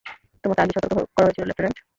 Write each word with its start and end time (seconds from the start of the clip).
তোমাকে 0.43 0.61
আগেই 0.61 0.75
সতর্ক 0.75 0.97
করা 1.15 1.25
হয়েছিল, 1.27 1.43
লেফটেন্যান্ট। 1.47 1.77